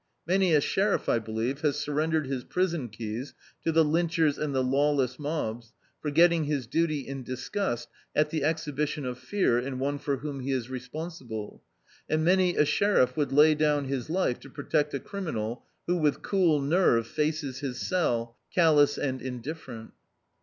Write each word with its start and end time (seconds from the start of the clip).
Many 0.25 0.51
a 0.55 0.61
sheriff, 0.61 1.07
I 1.07 1.19
believe, 1.19 1.61
has 1.61 1.77
surrendered 1.79 2.25
his 2.25 2.43
prison 2.43 2.89
keys 2.89 3.35
to 3.63 3.71
the 3.71 3.85
lynchers 3.85 4.39
and 4.39 4.51
the 4.55 4.63
lawless 4.63 5.19
mobs, 5.19 5.73
forgetting 6.01 6.45
his 6.45 6.65
duty 6.65 7.01
in 7.07 7.21
disgust 7.21 7.87
at 8.15 8.31
the 8.31 8.41
ezhibiticm 8.41 9.05
of 9.05 9.19
fear 9.19 9.59
in 9.59 9.77
one 9.77 9.99
for 9.99 10.17
whom 10.17 10.39
he 10.39 10.51
is 10.53 10.71
responsible. 10.71 11.61
And 12.09 12.25
many 12.25 12.55
a 12.55 12.65
sheriff 12.65 13.15
would 13.15 13.31
lay 13.31 13.53
down 13.53 13.85
his 13.85 14.09
life 14.09 14.39
to 14.39 14.49
protect 14.49 14.95
a 14.95 14.99
crimi* 14.99 15.35
nal 15.35 15.67
who 15.85 15.97
with 15.97 16.23
cool 16.23 16.59
nerve 16.59 17.05
faces 17.05 17.59
his 17.59 17.79
cell, 17.87 18.35
callous 18.51 18.97
and 18.97 19.21
indifferent. 19.21 19.91